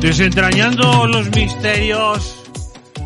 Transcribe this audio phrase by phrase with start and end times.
[0.00, 2.44] Desentrañando los misterios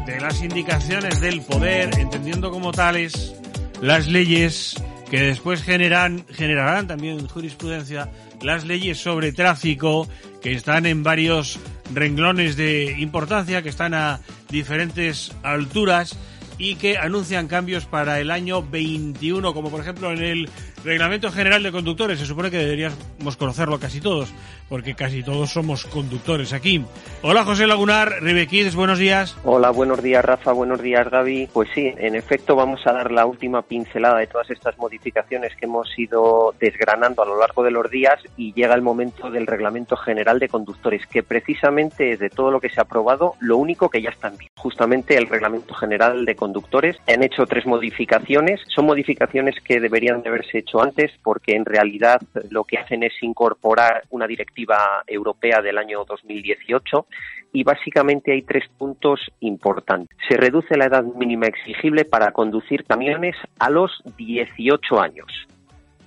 [0.05, 3.35] de las indicaciones del poder, entendiendo como tales
[3.81, 4.75] las leyes
[5.09, 8.11] que después generan, generarán también jurisprudencia,
[8.43, 10.09] las leyes sobre tráfico
[10.43, 11.59] que están en varios
[11.95, 16.19] renglones de importancia, que están a diferentes alturas
[16.59, 20.51] y que anuncian cambios para el año 21, como por ejemplo en el
[20.85, 22.19] Reglamento General de Conductores.
[22.19, 24.33] Se supone que deberíamos conocerlo casi todos,
[24.69, 26.85] porque casi todos somos conductores aquí.
[27.23, 29.37] Hola José Lagunar, Ribequides, buenos días.
[29.45, 31.49] Hola, buenos días Rafa, buenos días Gaby.
[31.53, 35.67] Pues sí, en efecto vamos a dar la última pincelada de todas estas modificaciones que
[35.67, 39.97] hemos ido desgranando a lo largo de los días y llega el momento del Reglamento
[39.97, 43.89] General de Conductores, que precisamente es de todo lo que se ha aprobado lo único
[43.89, 48.61] que ya está en Justamente el Reglamento General de Conductores han hecho tres modificaciones.
[48.69, 53.13] Son modificaciones que deberían de haberse hecho antes porque en realidad lo que hacen es
[53.23, 57.07] incorporar una directiva europea del año 2018
[57.53, 60.17] y básicamente hay tres puntos importantes.
[60.29, 65.27] Se reduce la edad mínima exigible para conducir camiones a los 18 años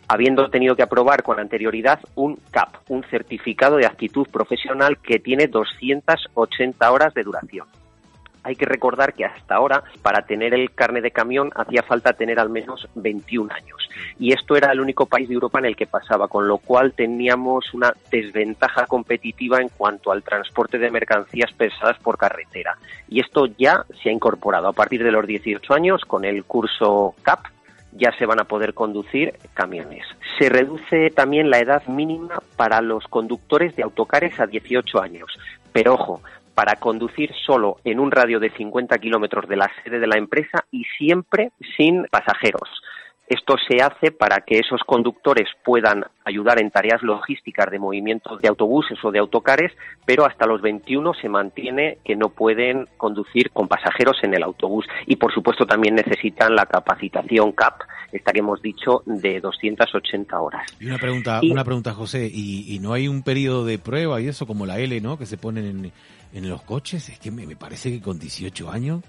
[0.08, 5.48] habiendo tenido que aprobar con anterioridad un CAP, un certificado de actitud profesional que tiene
[5.48, 7.66] 280 horas de duración
[8.44, 12.40] hay que recordar que hasta ahora para tener el carne de camión hacía falta tener
[12.40, 13.90] al menos 21 años
[14.20, 16.94] y esto era el único país de Europa en el que pasaba, con lo cual
[16.94, 23.46] teníamos una desventaja competitiva en cuanto al transporte de mercancías pesadas por carretera y esto
[23.58, 27.46] ya se ha incorporado a partir de los 18 años con el curso CAP
[27.94, 30.06] ya se van a poder conducir camiones.
[30.40, 35.38] Se reduce también la edad mínima para los conductores de autocares a 18 años.
[35.74, 36.22] Pero ojo,
[36.62, 40.64] para conducir solo en un radio de 50 kilómetros de la sede de la empresa
[40.70, 42.70] y siempre sin pasajeros.
[43.32, 48.50] Esto se hace para que esos conductores puedan ayudar en tareas logísticas de movimiento de
[48.50, 49.72] autobuses o de autocares,
[50.06, 54.86] pero hasta los 21 se mantiene que no pueden conducir con pasajeros en el autobús.
[55.06, 60.64] Y por supuesto también necesitan la capacitación CAP, esta que hemos dicho, de 280 horas.
[60.82, 64.28] Y una pregunta, una pregunta José, ¿y, ¿y, no hay un periodo de prueba y
[64.28, 65.18] eso como la L, ¿no?
[65.18, 65.92] Que se ponen en,
[66.34, 69.02] en los coches, es que me, me parece que con 18 años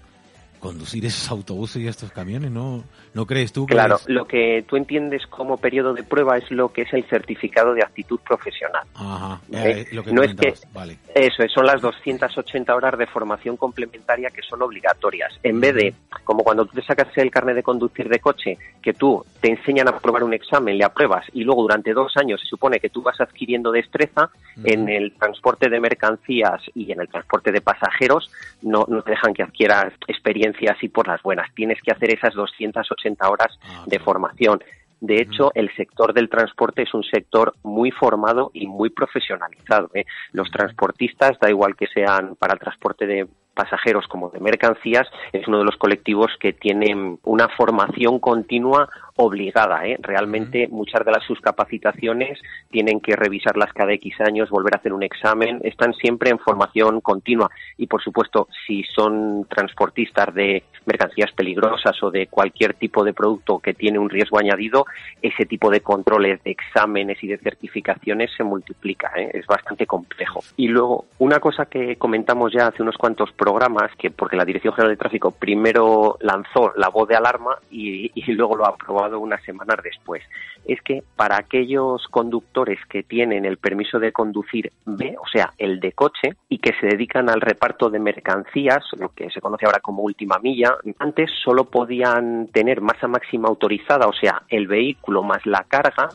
[0.63, 2.85] conducir esos autobuses y estos camiones, ¿no?
[3.15, 3.67] ¿No crees tú?
[3.67, 7.05] Que claro, lo que tú entiendes como periodo de prueba es lo que es el
[7.05, 8.85] certificado de actitud profesional.
[8.95, 9.87] Ajá, ¿Eh?
[9.91, 10.99] lo que no es que vale.
[11.17, 15.37] eso, son las 280 horas de formación complementaria que son obligatorias.
[15.43, 18.95] En vez de, como cuando tú te sacas el carnet de conducir de coche, que
[18.95, 22.47] tú te enseñan a probar un examen, le apruebas y luego durante dos años se
[22.47, 24.31] supone que tú vas adquiriendo destreza
[24.63, 28.31] en el transporte de mercancías y en el transporte de pasajeros,
[28.63, 31.53] no, no te dejan que adquieras experiencia así por las buenas.
[31.55, 34.63] Tienes que hacer esas 280 horas ah, de formación.
[35.01, 39.91] De hecho, el sector del transporte es un sector muy formado y muy profesionalizado.
[39.95, 40.05] ¿eh?
[40.31, 45.47] Los transportistas, da igual que sean para el transporte de pasajeros como de mercancías, es
[45.47, 49.87] uno de los colectivos que tienen una formación continua obligada.
[49.87, 49.99] ¿eh?
[50.01, 52.39] Realmente muchas de las sus capacitaciones
[52.71, 57.01] tienen que revisarlas cada X años, volver a hacer un examen, están siempre en formación
[57.01, 57.51] continua.
[57.77, 63.59] Y por supuesto, si son transportistas de mercancías peligrosas o de cualquier tipo de producto
[63.59, 64.87] que tiene un riesgo añadido,
[65.21, 69.13] ese tipo de controles, de exámenes y de certificaciones se multiplica.
[69.17, 69.31] ¿eh?
[69.35, 70.41] Es bastante complejo.
[70.57, 74.73] Y luego, una cosa que comentamos ya hace unos cuantos programas, que porque la Dirección
[74.73, 79.43] General de Tráfico primero lanzó la voz de alarma y, y luego lo aprobó unas
[79.43, 80.23] semanas después.
[80.65, 85.81] Es que para aquellos conductores que tienen el permiso de conducir B, o sea, el
[85.81, 89.81] de coche, y que se dedican al reparto de mercancías, lo que se conoce ahora
[89.81, 95.45] como última milla, antes solo podían tener masa máxima autorizada, o sea, el vehículo más
[95.47, 96.11] la carga,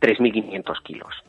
[0.00, 1.22] 3.500 kilos.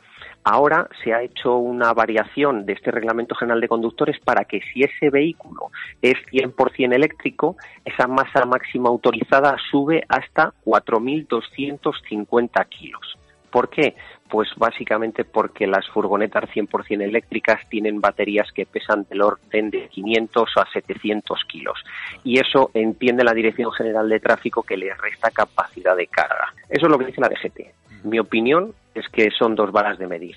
[0.46, 4.84] Ahora se ha hecho una variación de este Reglamento General de Conductores para que si
[4.84, 7.56] ese vehículo es 100% eléctrico,
[7.86, 13.18] esa masa máxima autorizada sube hasta 4.250 kilos.
[13.50, 13.96] ¿Por qué?
[14.30, 20.50] Pues básicamente porque las furgonetas 100% eléctricas tienen baterías que pesan del orden de 500
[20.58, 21.78] a 700 kilos.
[22.24, 26.52] Y eso entiende la Dirección General de Tráfico que les resta capacidad de carga.
[26.68, 28.06] Eso es lo que dice la DGT.
[28.06, 30.36] Mi opinión es que son dos varas de medir.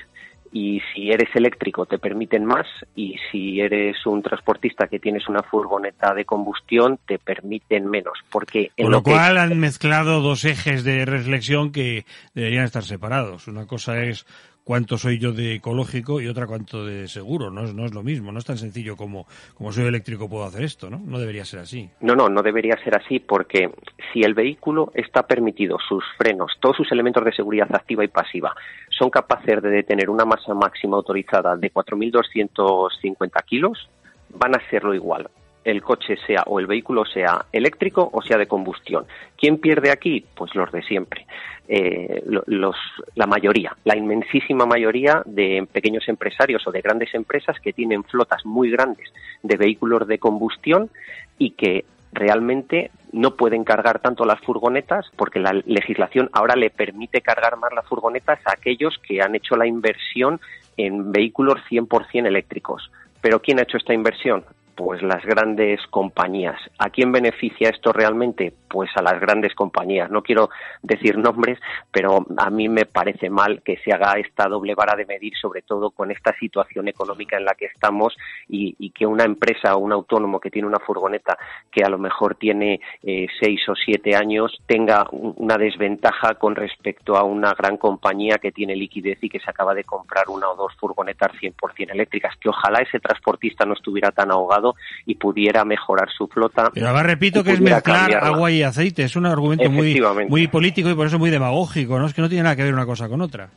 [0.52, 5.42] y si eres eléctrico te permiten más y si eres un transportista que tienes una
[5.42, 8.18] furgoneta de combustión te permiten menos.
[8.30, 13.48] Porque en Con lo, cual han mezclado dos ejes de reflexión que deberían estar separados.
[13.48, 14.24] Una cosa es
[14.66, 17.52] cuánto soy yo de ecológico y otra cuánto de seguro.
[17.52, 20.44] No es, no es lo mismo, no es tan sencillo como, como soy eléctrico puedo
[20.44, 20.98] hacer esto, ¿no?
[20.98, 21.88] No debería ser así.
[22.00, 23.70] No, no, no debería ser así porque
[24.12, 28.56] si el vehículo está permitido, sus frenos, todos sus elementos de seguridad activa y pasiva
[28.90, 33.88] son capaces de detener una masa máxima autorizada de 4.250 kilos,
[34.30, 35.30] van a serlo igual
[35.66, 39.04] el coche sea o el vehículo sea eléctrico o sea de combustión.
[39.36, 40.24] ¿Quién pierde aquí?
[40.34, 41.26] Pues los de siempre.
[41.68, 42.76] Eh, los,
[43.16, 48.46] la mayoría, la inmensísima mayoría de pequeños empresarios o de grandes empresas que tienen flotas
[48.46, 50.88] muy grandes de vehículos de combustión
[51.36, 57.20] y que realmente no pueden cargar tanto las furgonetas porque la legislación ahora le permite
[57.20, 60.40] cargar más las furgonetas a aquellos que han hecho la inversión
[60.76, 62.88] en vehículos 100% eléctricos.
[63.20, 64.44] Pero ¿quién ha hecho esta inversión?
[64.76, 66.61] Pues las grandes compañías.
[66.78, 68.52] ¿A quién beneficia esto realmente?
[68.69, 70.11] Pues a las grandes compañías.
[70.11, 70.50] No quiero
[70.82, 71.58] decir nombres,
[71.90, 75.62] pero a mí me parece mal que se haga esta doble vara de medir, sobre
[75.62, 78.14] todo con esta situación económica en la que estamos
[78.49, 81.37] y, que una empresa o un autónomo que tiene una furgoneta
[81.70, 87.17] que a lo mejor tiene eh, seis o siete años tenga una desventaja con respecto
[87.17, 90.56] a una gran compañía que tiene liquidez y que se acaba de comprar una o
[90.56, 92.34] dos furgonetas 100% eléctricas.
[92.40, 94.65] Que ojalá ese transportista no estuviera tan ahogado
[95.04, 96.70] y pudiera mejorar su flota.
[96.72, 100.88] Pero ahora repito que es mezclar agua y aceite, es un argumento muy, muy político
[100.90, 102.06] y por eso muy demagógico, ¿no?
[102.06, 103.48] Es que no tiene nada que ver una cosa con otra.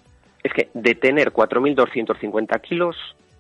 [0.44, 2.96] Es que detener 4.250 kilos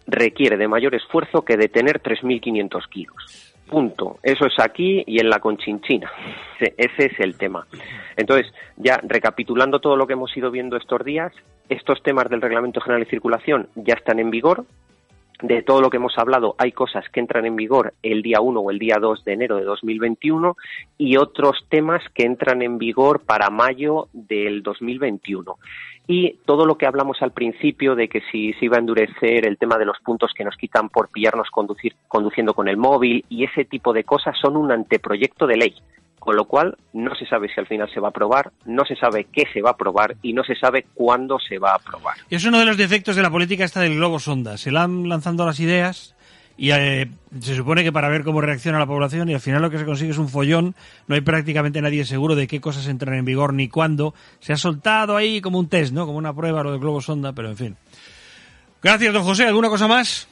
[0.08, 3.54] requiere de mayor esfuerzo que detener 3.500 kilos.
[3.68, 4.18] Punto.
[4.24, 6.12] Eso es aquí y en la Conchinchina.
[6.60, 7.68] Ese es el tema.
[8.18, 11.32] Entonces, ya recapitulando todo lo que hemos ido viendo estos días,
[11.70, 14.66] estos temas del Reglamento General de Circulación ya están en vigor,
[15.42, 18.60] de todo lo que hemos hablado, hay cosas que entran en vigor el día 1
[18.60, 20.58] o el día 2 de enero de 2021
[20.98, 25.58] y otros temas que entran en vigor para mayo del 2021.
[26.08, 29.58] Y todo lo que hablamos al principio de que si se iba a endurecer el
[29.58, 33.46] tema de los puntos que nos quitan por pillarnos conducir, conduciendo con el móvil y
[33.46, 35.76] ese tipo de cosas son un anteproyecto de ley
[36.30, 38.96] con lo cual no se sabe si al final se va a aprobar, no se
[38.96, 42.18] sabe qué se va a aprobar y no se sabe cuándo se va a aprobar.
[42.30, 44.56] Es uno de los defectos de la política esta del globo sonda.
[44.56, 46.16] Se van lanzando las ideas
[46.56, 47.10] y eh,
[47.40, 49.86] se supone que para ver cómo reacciona la población y al final lo que se
[49.86, 50.76] consigue es un follón,
[51.08, 54.14] no hay prácticamente nadie seguro de qué cosas entran en vigor ni cuándo.
[54.40, 56.06] Se ha soltado ahí como un test, ¿no?
[56.06, 57.78] Como una prueba lo del globo sonda, pero en fin.
[58.84, 59.46] Gracias, don José.
[59.46, 60.28] ¿Alguna cosa más?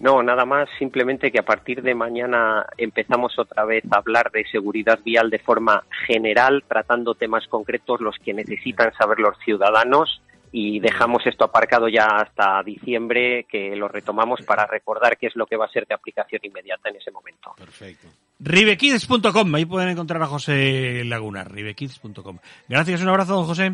[0.00, 4.44] No, nada más, simplemente que a partir de mañana empezamos otra vez a hablar de
[4.46, 10.22] seguridad vial de forma general, tratando temas concretos los que necesitan saber los ciudadanos
[10.52, 15.46] y dejamos esto aparcado ya hasta diciembre, que lo retomamos para recordar qué es lo
[15.46, 17.54] que va a ser de aplicación inmediata en ese momento.
[17.56, 18.08] Perfecto.
[18.40, 22.38] Ribekids.com, ahí pueden encontrar a José Laguna, ribekids.com.
[22.68, 23.72] Gracias, un abrazo, don José.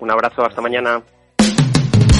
[0.00, 1.00] Un abrazo, hasta mañana.